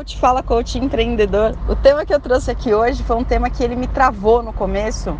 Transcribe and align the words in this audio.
coach, 0.00 0.16
fala 0.16 0.42
coach 0.42 0.78
empreendedor. 0.78 1.54
O 1.68 1.76
tema 1.76 2.06
que 2.06 2.14
eu 2.14 2.18
trouxe 2.18 2.50
aqui 2.50 2.72
hoje 2.72 3.02
foi 3.02 3.16
um 3.16 3.24
tema 3.24 3.50
que 3.50 3.62
ele 3.62 3.76
me 3.76 3.86
travou 3.86 4.42
no 4.42 4.50
começo 4.50 5.14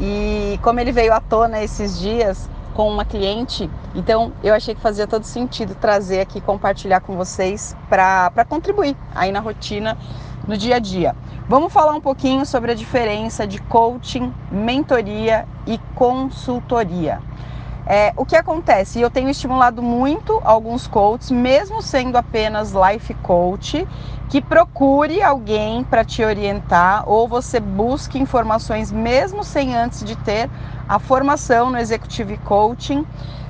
e 0.00 0.60
como 0.62 0.78
ele 0.78 0.92
veio 0.92 1.12
à 1.12 1.20
tona 1.20 1.60
esses 1.60 1.98
dias 1.98 2.48
com 2.72 2.88
uma 2.88 3.04
cliente, 3.04 3.68
então 3.96 4.32
eu 4.42 4.54
achei 4.54 4.76
que 4.76 4.80
fazia 4.80 5.08
todo 5.08 5.24
sentido 5.24 5.74
trazer 5.74 6.20
aqui, 6.20 6.40
compartilhar 6.40 7.00
com 7.00 7.16
vocês 7.16 7.76
para 7.88 8.44
contribuir 8.48 8.96
aí 9.12 9.32
na 9.32 9.40
rotina, 9.40 9.98
no 10.46 10.56
dia 10.56 10.76
a 10.76 10.78
dia. 10.78 11.16
Vamos 11.48 11.72
falar 11.72 11.92
um 11.92 12.00
pouquinho 12.00 12.46
sobre 12.46 12.70
a 12.70 12.74
diferença 12.74 13.44
de 13.44 13.60
coaching, 13.60 14.32
mentoria 14.52 15.46
e 15.66 15.78
consultoria. 15.96 17.20
É, 17.86 18.12
o 18.16 18.24
que 18.24 18.36
acontece? 18.36 19.00
Eu 19.00 19.10
tenho 19.10 19.28
estimulado 19.28 19.82
muito 19.82 20.40
alguns 20.44 20.86
coaches, 20.86 21.30
mesmo 21.30 21.82
sendo 21.82 22.16
apenas 22.16 22.72
life 22.72 23.12
coach, 23.14 23.86
que 24.28 24.40
procure 24.40 25.22
alguém 25.22 25.82
para 25.82 26.04
te 26.04 26.24
orientar 26.24 27.02
ou 27.06 27.26
você 27.28 27.58
busque 27.58 28.18
informações 28.18 28.92
mesmo 28.92 29.42
sem 29.42 29.74
antes 29.74 30.04
de 30.04 30.16
ter 30.16 30.48
a 30.88 30.98
formação 30.98 31.70
no 31.70 31.78
executive 31.78 32.36
coaching. 32.38 33.04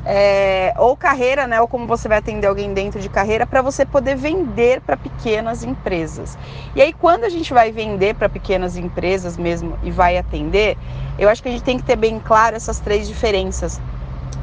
É, 0.04 0.74
ou 0.78 0.96
carreira, 0.96 1.46
né, 1.46 1.60
ou 1.60 1.68
como 1.68 1.86
você 1.86 2.08
vai 2.08 2.18
atender 2.18 2.48
alguém 2.48 2.74
dentro 2.74 3.00
de 3.00 3.08
carreira, 3.08 3.46
para 3.46 3.62
você 3.62 3.86
poder 3.86 4.16
vender 4.16 4.80
para 4.80 4.96
pequenas 4.96 5.62
empresas. 5.62 6.36
E 6.74 6.82
aí, 6.82 6.92
quando 6.92 7.22
a 7.22 7.28
gente 7.28 7.54
vai 7.54 7.70
vender 7.70 8.16
para 8.16 8.28
pequenas 8.28 8.76
empresas 8.76 9.36
mesmo 9.36 9.78
e 9.80 9.92
vai 9.92 10.18
atender, 10.18 10.76
eu 11.16 11.28
acho 11.28 11.40
que 11.40 11.48
a 11.48 11.52
gente 11.52 11.62
tem 11.62 11.76
que 11.76 11.84
ter 11.84 11.94
bem 11.94 12.18
claro 12.18 12.56
essas 12.56 12.80
três 12.80 13.06
diferenças 13.06 13.80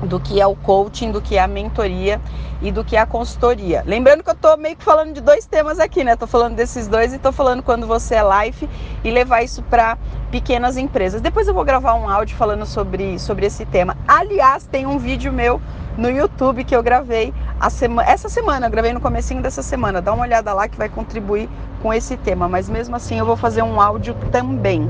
do 0.04 0.20
que 0.20 0.40
é 0.40 0.48
o 0.48 0.56
coaching, 0.56 1.12
do 1.12 1.22
que 1.22 1.38
é 1.38 1.42
a 1.42 1.48
mentoria 1.48 2.22
e 2.62 2.72
do 2.72 2.84
que 2.84 2.96
é 2.96 3.00
a 3.00 3.06
consultoria. 3.06 3.84
Lembrando 3.86 4.24
que 4.24 4.30
eu 4.30 4.34
estou 4.34 4.58
meio 4.58 4.76
que 4.76 4.84
falando 4.84 5.14
de 5.14 5.22
dois 5.22 5.46
temas 5.46 5.80
aqui, 5.80 6.04
né? 6.04 6.14
Estou 6.14 6.28
falando 6.28 6.56
desses 6.56 6.88
dois 6.88 7.14
e 7.14 7.16
estou 7.18 7.32
falando 7.32 7.64
quando 7.64 7.88
você 7.88 8.16
é 8.16 8.46
life 8.46 8.70
e 9.04 9.12
levar 9.12 9.44
isso 9.44 9.62
para 9.64 9.98
pequenas 10.32 10.78
empresas. 10.78 11.22
Depois 11.22 11.48
eu 11.48 11.54
vou 11.54 11.64
gravar 11.64 11.96
um 11.96 12.10
áudio 12.10 12.38
falando 12.38 12.66
sobre, 12.66 13.20
sobre 13.20 13.46
esse 13.46 13.66
tema. 13.66 13.98
Aliás, 14.08 14.66
tem 14.66 14.86
um 14.86 14.98
vídeo 14.98 15.32
meu 15.32 15.62
no 15.98 16.10
YouTube 16.10 16.64
que 16.64 16.76
eu 16.76 16.82
gravei 16.82 17.34
sema 17.70 18.04
essa 18.04 18.30
semana, 18.30 18.68
eu 18.68 18.72
gravei 18.72 18.94
no 18.94 19.02
comecinho 19.02 19.42
dessa 19.42 19.62
semana. 19.62 20.02
Dá 20.02 20.14
uma 20.14 20.24
olhada 20.24 20.54
lá 20.54 20.68
que 20.68 20.78
vai 20.78 20.88
contribuir 20.88 21.50
com 21.82 21.94
esse 21.94 22.16
tema, 22.16 22.48
mas 22.48 22.70
mesmo 22.70 22.96
assim 22.96 23.20
eu 23.20 23.26
vou 23.26 23.36
fazer 23.36 23.64
um 23.64 23.82
áudio 23.82 24.16
também. 24.32 24.90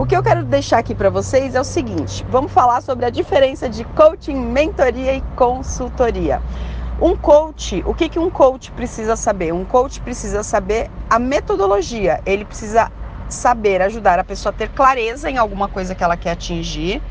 O 0.00 0.06
que 0.06 0.16
eu 0.16 0.22
quero 0.22 0.42
deixar 0.44 0.78
aqui 0.78 0.94
para 0.94 1.10
vocês 1.10 1.54
é 1.54 1.60
o 1.60 1.64
seguinte: 1.64 2.24
vamos 2.30 2.50
falar 2.50 2.80
sobre 2.80 3.04
a 3.04 3.10
diferença 3.10 3.68
de 3.68 3.84
coaching, 3.84 4.34
mentoria 4.34 5.14
e 5.14 5.20
consultoria. 5.36 6.40
Um 6.98 7.14
coach, 7.14 7.82
o 7.84 7.92
que, 7.92 8.08
que 8.08 8.18
um 8.18 8.30
coach 8.30 8.70
precisa 8.70 9.14
saber? 9.14 9.52
Um 9.52 9.62
coach 9.62 10.00
precisa 10.00 10.42
saber 10.42 10.90
a 11.10 11.18
metodologia, 11.18 12.22
ele 12.24 12.46
precisa 12.46 12.90
saber 13.28 13.82
ajudar 13.82 14.18
a 14.18 14.24
pessoa 14.24 14.54
a 14.54 14.56
ter 14.56 14.70
clareza 14.70 15.30
em 15.30 15.36
alguma 15.36 15.68
coisa 15.68 15.94
que 15.94 16.02
ela 16.02 16.16
quer 16.16 16.30
atingir, 16.30 17.02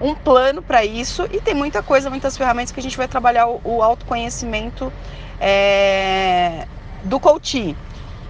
um 0.00 0.14
plano 0.14 0.62
para 0.62 0.82
isso 0.82 1.28
e 1.30 1.42
tem 1.42 1.54
muita 1.54 1.82
coisa, 1.82 2.08
muitas 2.08 2.34
ferramentas 2.34 2.72
que 2.72 2.80
a 2.80 2.82
gente 2.82 2.96
vai 2.96 3.06
trabalhar 3.06 3.46
o, 3.46 3.60
o 3.62 3.82
autoconhecimento 3.82 4.90
é, 5.38 6.66
do 7.04 7.20
coaching. 7.20 7.76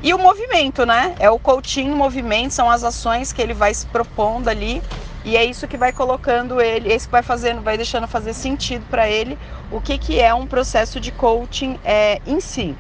E 0.03 0.15
o 0.15 0.19
movimento, 0.19 0.87
né? 0.87 1.15
É 1.19 1.29
o 1.29 1.39
coaching 1.39 1.91
movimento, 1.91 2.53
são 2.53 2.71
as 2.71 2.85
ações 2.85 3.33
que 3.33 3.43
ele 3.43 3.55
vai 3.55 3.75
se 3.75 3.87
propondo 3.87 4.49
ali. 4.49 4.83
E 5.25 5.37
é 5.37 5.45
isso 5.45 5.67
que 5.67 5.77
vai 5.77 5.93
colocando 5.93 6.61
ele, 6.61 6.93
esse 6.93 7.07
que 7.07 7.13
vai 7.13 7.23
fazendo, 7.23 7.61
vai 7.61 7.77
deixando 7.77 8.07
fazer 8.07 8.33
sentido 8.33 8.87
para 8.89 9.09
ele 9.09 9.37
o 9.71 9.81
que, 9.81 9.99
que 9.99 10.21
é 10.21 10.33
um 10.33 10.47
processo 10.47 11.01
de 11.01 11.11
coaching 11.11 11.79
é, 11.85 12.21
em 12.27 12.41
si. 12.41 12.75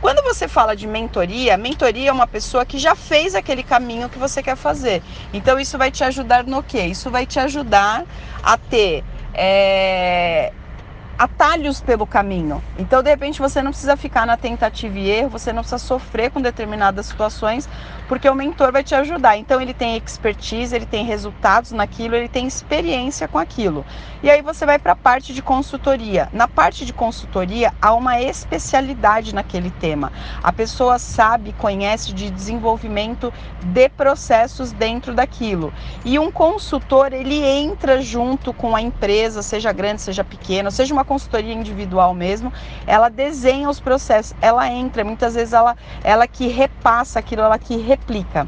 Quando 0.00 0.22
você 0.22 0.48
fala 0.48 0.74
de 0.74 0.86
mentoria, 0.86 1.58
mentoria 1.58 2.08
é 2.08 2.12
uma 2.12 2.26
pessoa 2.26 2.64
que 2.64 2.78
já 2.78 2.94
fez 2.94 3.34
aquele 3.34 3.62
caminho 3.62 4.08
que 4.08 4.18
você 4.18 4.42
quer 4.42 4.56
fazer. 4.56 5.02
Então 5.34 5.60
isso 5.60 5.76
vai 5.76 5.90
te 5.90 6.02
ajudar 6.02 6.44
no 6.44 6.62
quê? 6.62 6.84
Isso 6.84 7.10
vai 7.10 7.26
te 7.26 7.38
ajudar 7.38 8.04
a 8.42 8.56
ter 8.56 9.04
é, 9.34 10.52
atalhos 11.20 11.82
pelo 11.82 12.06
caminho. 12.06 12.62
Então, 12.78 13.02
de 13.02 13.10
repente, 13.10 13.42
você 13.42 13.60
não 13.60 13.72
precisa 13.72 13.94
ficar 13.94 14.24
na 14.24 14.38
tentativa 14.38 14.98
e 14.98 15.10
erro, 15.10 15.28
você 15.28 15.52
não 15.52 15.60
precisa 15.60 15.76
sofrer 15.76 16.30
com 16.30 16.40
determinadas 16.40 17.04
situações, 17.04 17.68
porque 18.08 18.26
o 18.26 18.34
mentor 18.34 18.72
vai 18.72 18.82
te 18.82 18.94
ajudar. 18.94 19.36
Então, 19.36 19.60
ele 19.60 19.74
tem 19.74 19.98
expertise, 19.98 20.74
ele 20.74 20.86
tem 20.86 21.04
resultados 21.04 21.72
naquilo, 21.72 22.14
ele 22.14 22.26
tem 22.26 22.46
experiência 22.46 23.28
com 23.28 23.36
aquilo. 23.36 23.84
E 24.22 24.30
aí 24.30 24.40
você 24.40 24.64
vai 24.64 24.78
para 24.78 24.92
a 24.92 24.96
parte 24.96 25.34
de 25.34 25.42
consultoria. 25.42 26.28
Na 26.32 26.48
parte 26.48 26.86
de 26.86 26.92
consultoria, 26.92 27.72
há 27.80 27.92
uma 27.92 28.20
especialidade 28.20 29.34
naquele 29.34 29.70
tema. 29.70 30.12
A 30.42 30.52
pessoa 30.52 30.98
sabe, 30.98 31.54
conhece 31.58 32.14
de 32.14 32.30
desenvolvimento 32.30 33.32
de 33.62 33.88
processos 33.90 34.72
dentro 34.72 35.14
daquilo. 35.14 35.72
E 36.02 36.18
um 36.18 36.30
consultor, 36.30 37.12
ele 37.12 37.42
entra 37.42 38.00
junto 38.00 38.52
com 38.54 38.74
a 38.74 38.80
empresa, 38.80 39.42
seja 39.42 39.70
grande, 39.70 40.02
seja 40.02 40.24
pequena, 40.24 40.70
seja 40.70 40.94
uma 40.94 41.04
consultoria 41.10 41.52
individual 41.52 42.14
mesmo, 42.14 42.52
ela 42.86 43.08
desenha 43.08 43.68
os 43.68 43.80
processos, 43.80 44.32
ela 44.40 44.68
entra, 44.68 45.02
muitas 45.02 45.34
vezes 45.34 45.52
ela, 45.52 45.76
ela 46.04 46.28
que 46.28 46.46
repassa 46.46 47.18
aquilo, 47.18 47.42
ela 47.42 47.58
que 47.58 47.76
replica. 47.78 48.46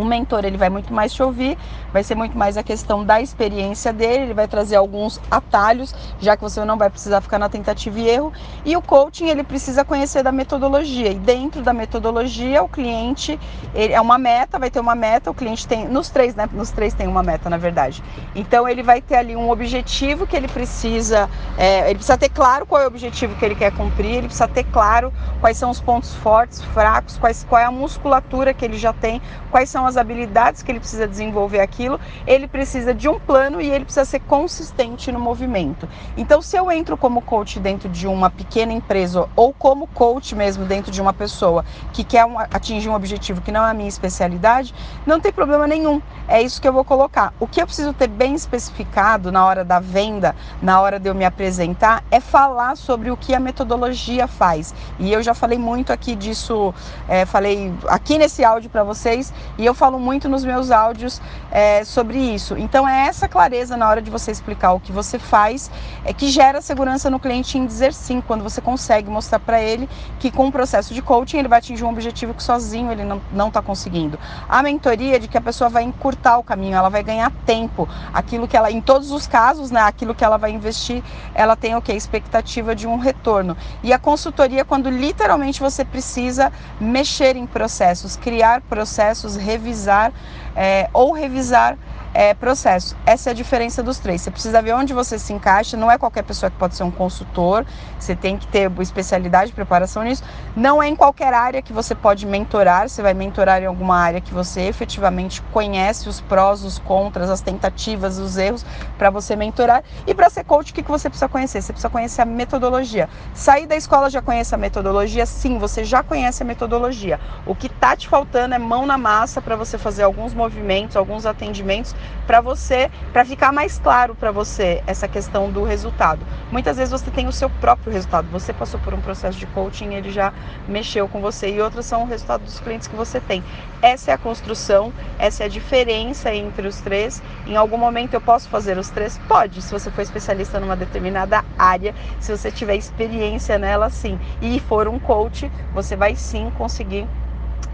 O 0.00 0.04
mentor 0.04 0.44
ele 0.44 0.56
vai 0.56 0.70
muito 0.70 0.94
mais 0.94 1.12
te 1.12 1.22
ouvir, 1.22 1.58
vai 1.92 2.02
ser 2.02 2.14
muito 2.14 2.36
mais 2.36 2.56
a 2.56 2.62
questão 2.62 3.04
da 3.04 3.20
experiência 3.20 3.92
dele, 3.92 4.24
ele 4.24 4.34
vai 4.34 4.48
trazer 4.48 4.76
alguns 4.76 5.20
atalhos, 5.30 5.94
já 6.18 6.36
que 6.36 6.42
você 6.42 6.64
não 6.64 6.78
vai 6.78 6.88
precisar 6.88 7.20
ficar 7.20 7.38
na 7.38 7.48
tentativa 7.48 7.98
e 7.98 8.08
erro. 8.08 8.32
E 8.64 8.76
o 8.76 8.80
coaching 8.80 9.28
ele 9.28 9.42
precisa 9.42 9.84
conhecer 9.84 10.22
da 10.22 10.32
metodologia. 10.32 11.10
E 11.10 11.14
dentro 11.14 11.60
da 11.60 11.72
metodologia, 11.72 12.62
o 12.62 12.68
cliente 12.68 13.38
ele 13.74 13.92
é 13.92 14.00
uma 14.00 14.16
meta, 14.16 14.58
vai 14.58 14.70
ter 14.70 14.80
uma 14.80 14.94
meta, 14.94 15.30
o 15.30 15.34
cliente 15.34 15.66
tem 15.66 15.86
nos 15.86 16.08
três, 16.08 16.34
né? 16.34 16.48
Nos 16.52 16.70
três 16.70 16.94
tem 16.94 17.06
uma 17.06 17.22
meta, 17.22 17.50
na 17.50 17.58
verdade. 17.58 18.02
Então 18.34 18.66
ele 18.66 18.82
vai 18.82 19.02
ter 19.02 19.16
ali 19.16 19.36
um 19.36 19.50
objetivo 19.50 20.26
que 20.26 20.34
ele 20.34 20.48
precisa, 20.48 21.28
é, 21.58 21.90
ele 21.90 21.96
precisa 21.96 22.16
ter 22.16 22.30
claro 22.30 22.64
qual 22.64 22.80
é 22.80 22.84
o 22.84 22.88
objetivo 22.88 23.34
que 23.34 23.44
ele 23.44 23.54
quer 23.54 23.72
cumprir, 23.72 24.14
ele 24.14 24.26
precisa 24.28 24.48
ter 24.48 24.64
claro 24.64 25.12
quais 25.40 25.56
são 25.58 25.68
os 25.68 25.80
pontos 25.80 26.14
fortes, 26.14 26.62
fracos, 26.62 27.18
quais, 27.18 27.44
qual 27.46 27.60
é 27.60 27.64
a 27.66 27.70
musculatura 27.70 28.54
que 28.54 28.64
ele 28.64 28.78
já 28.78 28.92
tem, 28.92 29.20
quais 29.50 29.68
são 29.68 29.80
são 29.80 29.86
as 29.90 29.96
habilidades 29.96 30.62
que 30.62 30.72
ele 30.72 30.80
precisa 30.80 31.06
desenvolver 31.06 31.60
aquilo, 31.60 32.00
ele 32.26 32.48
precisa 32.48 32.94
de 32.94 33.08
um 33.08 33.18
plano 33.18 33.60
e 33.60 33.68
ele 33.70 33.84
precisa 33.84 34.04
ser 34.04 34.20
consistente 34.20 35.12
no 35.12 35.18
movimento. 35.18 35.88
Então, 36.16 36.40
se 36.40 36.56
eu 36.56 36.70
entro 36.70 36.96
como 36.96 37.20
coach 37.20 37.58
dentro 37.58 37.88
de 37.88 38.06
uma 38.06 38.30
pequena 38.30 38.72
empresa 38.72 39.28
ou 39.36 39.52
como 39.52 39.86
coach 39.86 40.34
mesmo 40.34 40.64
dentro 40.64 40.90
de 40.90 41.00
uma 41.00 41.12
pessoa 41.12 41.64
que 41.92 42.04
quer 42.04 42.24
um, 42.24 42.38
atingir 42.38 42.88
um 42.88 42.94
objetivo 42.94 43.40
que 43.40 43.52
não 43.52 43.66
é 43.66 43.70
a 43.70 43.74
minha 43.74 43.88
especialidade, 43.88 44.74
não 45.04 45.20
tem 45.20 45.32
problema 45.32 45.66
nenhum. 45.66 46.00
É 46.28 46.40
isso 46.40 46.60
que 46.60 46.68
eu 46.68 46.72
vou 46.72 46.84
colocar. 46.84 47.34
O 47.40 47.46
que 47.46 47.60
eu 47.60 47.66
preciso 47.66 47.92
ter 47.92 48.08
bem 48.08 48.34
especificado 48.34 49.32
na 49.32 49.44
hora 49.44 49.64
da 49.64 49.80
venda, 49.80 50.34
na 50.62 50.80
hora 50.80 50.98
de 50.98 51.08
eu 51.08 51.14
me 51.14 51.24
apresentar, 51.24 52.04
é 52.10 52.20
falar 52.20 52.76
sobre 52.76 53.10
o 53.10 53.16
que 53.16 53.34
a 53.34 53.40
metodologia 53.40 54.28
faz. 54.28 54.72
E 54.98 55.12
eu 55.12 55.22
já 55.22 55.34
falei 55.34 55.58
muito 55.58 55.92
aqui 55.92 56.14
disso, 56.14 56.72
é, 57.08 57.26
falei 57.26 57.72
aqui 57.88 58.16
nesse 58.16 58.44
áudio 58.44 58.70
para 58.70 58.84
vocês 58.84 59.32
e 59.58 59.66
eu 59.66 59.69
falo 59.74 59.98
muito 59.98 60.28
nos 60.28 60.44
meus 60.44 60.70
áudios 60.70 61.20
é, 61.50 61.84
sobre 61.84 62.18
isso. 62.18 62.56
Então 62.56 62.88
é 62.88 63.06
essa 63.06 63.28
clareza 63.28 63.76
na 63.76 63.88
hora 63.88 64.02
de 64.02 64.10
você 64.10 64.30
explicar 64.30 64.72
o 64.72 64.80
que 64.80 64.92
você 64.92 65.18
faz 65.18 65.70
é 66.04 66.12
que 66.12 66.28
gera 66.28 66.60
segurança 66.60 67.08
no 67.10 67.18
cliente 67.18 67.58
em 67.58 67.66
dizer 67.66 67.92
sim, 67.92 68.20
quando 68.20 68.42
você 68.42 68.60
consegue 68.60 69.10
mostrar 69.10 69.38
para 69.38 69.60
ele 69.60 69.88
que 70.18 70.30
com 70.30 70.48
o 70.48 70.52
processo 70.52 70.92
de 70.94 71.02
coaching 71.02 71.38
ele 71.38 71.48
vai 71.48 71.58
atingir 71.58 71.84
um 71.84 71.90
objetivo 71.90 72.34
que 72.34 72.42
sozinho 72.42 72.90
ele 72.90 73.04
não 73.32 73.48
está 73.48 73.62
conseguindo. 73.62 74.18
A 74.48 74.62
mentoria 74.62 75.18
de 75.18 75.28
que 75.28 75.38
a 75.38 75.40
pessoa 75.40 75.70
vai 75.70 75.82
encurtar 75.82 76.38
o 76.38 76.42
caminho, 76.42 76.76
ela 76.76 76.88
vai 76.88 77.02
ganhar 77.02 77.30
tempo. 77.46 77.88
Aquilo 78.12 78.46
que 78.46 78.56
ela, 78.56 78.70
em 78.70 78.80
todos 78.80 79.10
os 79.10 79.26
casos, 79.26 79.70
né, 79.70 79.80
aquilo 79.80 80.14
que 80.14 80.24
ela 80.24 80.36
vai 80.36 80.50
investir, 80.50 81.02
ela 81.34 81.56
tem 81.56 81.74
o 81.74 81.82
que? 81.82 81.92
Expectativa 81.92 82.74
de 82.74 82.86
um 82.86 82.98
retorno. 82.98 83.56
E 83.82 83.92
a 83.92 83.98
consultoria, 83.98 84.64
quando 84.64 84.90
literalmente 84.90 85.60
você 85.60 85.84
precisa 85.84 86.52
mexer 86.80 87.36
em 87.36 87.46
processos, 87.46 88.16
criar 88.16 88.60
processos, 88.62 89.36
revisar 89.36 89.59
revisar 89.60 90.12
é, 90.56 90.88
ou 90.92 91.12
revisar 91.12 91.76
é, 92.12 92.34
processo. 92.34 92.96
Essa 93.06 93.30
é 93.30 93.32
a 93.32 93.34
diferença 93.34 93.82
dos 93.82 93.98
três. 93.98 94.22
Você 94.22 94.30
precisa 94.30 94.60
ver 94.60 94.74
onde 94.74 94.92
você 94.92 95.18
se 95.18 95.32
encaixa. 95.32 95.76
Não 95.76 95.90
é 95.90 95.96
qualquer 95.96 96.22
pessoa 96.22 96.50
que 96.50 96.56
pode 96.56 96.74
ser 96.74 96.82
um 96.82 96.90
consultor. 96.90 97.64
Você 97.98 98.16
tem 98.16 98.36
que 98.36 98.46
ter 98.46 98.70
especialidade, 98.80 99.52
preparação 99.52 100.02
nisso. 100.02 100.22
Não 100.56 100.82
é 100.82 100.88
em 100.88 100.96
qualquer 100.96 101.32
área 101.32 101.62
que 101.62 101.72
você 101.72 101.94
pode 101.94 102.26
mentorar. 102.26 102.88
Você 102.88 103.02
vai 103.02 103.14
mentorar 103.14 103.62
em 103.62 103.66
alguma 103.66 103.96
área 103.96 104.20
que 104.20 104.34
você 104.34 104.62
efetivamente 104.62 105.40
conhece 105.52 106.08
os 106.08 106.20
prós, 106.20 106.64
os 106.64 106.78
contras, 106.78 107.30
as 107.30 107.40
tentativas, 107.40 108.18
os 108.18 108.36
erros 108.36 108.64
para 108.98 109.10
você 109.10 109.36
mentorar. 109.36 109.84
E 110.06 110.14
para 110.14 110.28
ser 110.30 110.44
coach, 110.44 110.72
o 110.72 110.74
que 110.74 110.82
você 110.82 111.08
precisa 111.08 111.28
conhecer? 111.28 111.62
Você 111.62 111.72
precisa 111.72 111.90
conhecer 111.90 112.22
a 112.22 112.26
metodologia. 112.26 113.08
Sair 113.34 113.66
da 113.66 113.76
escola 113.76 114.10
já 114.10 114.20
conhece 114.20 114.54
a 114.54 114.58
metodologia? 114.58 115.26
Sim, 115.26 115.58
você 115.58 115.84
já 115.84 116.02
conhece 116.02 116.42
a 116.42 116.46
metodologia. 116.46 117.20
O 117.46 117.54
que 117.54 117.68
está 117.68 117.96
te 117.96 118.08
faltando 118.08 118.54
é 118.54 118.58
mão 118.58 118.84
na 118.84 118.98
massa 118.98 119.40
para 119.40 119.54
você 119.54 119.78
fazer 119.78 120.02
alguns 120.02 120.34
movimentos, 120.34 120.96
alguns 120.96 121.24
atendimentos 121.24 121.94
para 122.26 122.40
você, 122.40 122.90
para 123.12 123.24
ficar 123.24 123.52
mais 123.52 123.78
claro 123.78 124.14
para 124.14 124.30
você 124.30 124.82
essa 124.86 125.08
questão 125.08 125.50
do 125.50 125.64
resultado. 125.64 126.24
Muitas 126.50 126.76
vezes 126.76 126.92
você 126.92 127.10
tem 127.10 127.26
o 127.26 127.32
seu 127.32 127.50
próprio 127.50 127.92
resultado, 127.92 128.28
você 128.30 128.52
passou 128.52 128.78
por 128.80 128.94
um 128.94 129.00
processo 129.00 129.38
de 129.38 129.46
coaching, 129.46 129.94
ele 129.94 130.10
já 130.10 130.32
mexeu 130.68 131.08
com 131.08 131.20
você 131.20 131.50
e 131.50 131.60
outros 131.60 131.86
são 131.86 132.02
o 132.02 132.06
resultado 132.06 132.44
dos 132.44 132.60
clientes 132.60 132.86
que 132.86 132.94
você 132.94 133.20
tem. 133.20 133.42
Essa 133.82 134.12
é 134.12 134.14
a 134.14 134.18
construção, 134.18 134.92
essa 135.18 135.42
é 135.42 135.46
a 135.46 135.48
diferença 135.48 136.32
entre 136.32 136.68
os 136.68 136.80
três. 136.80 137.22
Em 137.46 137.56
algum 137.56 137.76
momento 137.76 138.14
eu 138.14 138.20
posso 138.20 138.48
fazer 138.48 138.78
os 138.78 138.90
três? 138.90 139.18
Pode, 139.26 139.60
se 139.60 139.72
você 139.72 139.90
for 139.90 140.02
especialista 140.02 140.60
numa 140.60 140.76
determinada 140.76 141.44
área, 141.58 141.94
se 142.20 142.36
você 142.36 142.50
tiver 142.50 142.76
experiência 142.76 143.58
nela, 143.58 143.90
sim. 143.90 144.18
E 144.40 144.60
for 144.60 144.86
um 144.86 144.98
coach, 144.98 145.50
você 145.74 145.96
vai 145.96 146.14
sim 146.14 146.50
conseguir 146.56 147.08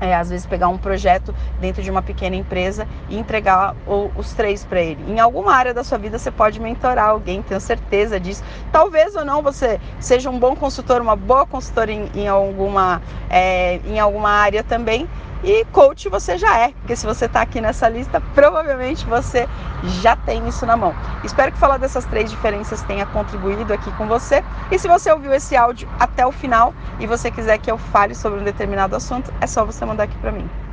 é, 0.01 0.15
às 0.15 0.31
vezes 0.31 0.47
pegar 0.47 0.69
um 0.69 0.79
projeto 0.79 1.35
dentro 1.61 1.83
de 1.83 1.91
uma 1.91 2.03
pequena 2.03 2.37
empresa 2.37 2.87
e 3.09 3.19
entregar 3.19 3.75
o, 3.87 4.11
os 4.17 4.33
três 4.33 4.65
para 4.65 4.81
ele. 4.81 5.03
Em 5.09 5.21
alguma 5.21 5.55
área 5.55 5.73
da 5.73 5.85
sua 5.85 5.99
vida 5.99 6.19
você 6.19 6.31
pode 6.31 6.61
mentorar 6.61 7.11
alguém, 7.11 7.43
tenho 7.43 7.61
certeza 7.61 8.19
disso. 8.21 8.43
Talvez 8.71 9.15
ou 9.15 9.25
não 9.25 9.43
você 9.43 9.81
seja 9.99 10.31
um 10.31 10.39
bom 10.39 10.55
consultor, 10.55 11.01
uma 11.01 11.17
boa 11.17 11.47
consultora 11.47 11.91
em, 11.91 12.11
em 12.15 12.29
alguma, 12.29 13.01
é, 13.31 13.81
em 13.87 13.99
alguma 13.99 14.31
área 14.31 14.63
também. 14.63 15.09
E 15.47 15.65
coach 15.67 16.09
você 16.09 16.37
já 16.37 16.59
é, 16.59 16.73
porque 16.73 16.97
se 16.97 17.07
você 17.07 17.27
está 17.27 17.41
aqui 17.41 17.61
nessa 17.61 17.89
lista, 17.89 18.21
provavelmente 18.35 19.07
você 19.07 19.49
já 20.03 20.17
tem 20.17 20.49
isso 20.49 20.67
na 20.67 20.77
mão. 20.77 20.93
Espero 21.23 21.53
que 21.53 21.59
falar 21.59 21.77
dessas 21.77 22.05
três 22.05 22.29
diferenças 22.29 22.83
tenha 22.83 23.07
contribuído 23.07 23.73
aqui 23.73 23.93
com 23.93 24.09
você. 24.09 24.43
E 24.73 24.79
se 24.79 24.89
você 24.89 25.09
ouviu 25.13 25.33
esse 25.33 25.55
áudio 25.55 25.89
até 26.01 26.27
o 26.27 26.33
final 26.33 26.75
e 26.99 27.07
você 27.07 27.31
quiser 27.31 27.59
que 27.59 27.71
eu 27.71 27.79
fale 27.79 28.13
sobre 28.13 28.41
um 28.41 28.43
determinado 28.43 28.97
assunto, 28.97 29.33
é 29.41 29.47
só 29.47 29.65
você 29.65 29.85
mandar 29.85 30.03
aqui 30.03 30.19
para 30.19 30.33
mim. 30.33 30.51